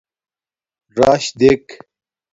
راش 0.97 1.25
دیک 1.39 1.65